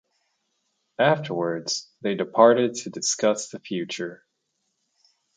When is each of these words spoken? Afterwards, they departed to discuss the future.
Afterwards, 0.97 1.87
they 2.01 2.15
departed 2.15 2.73
to 2.73 2.89
discuss 2.89 3.49
the 3.49 3.59
future. 3.59 4.25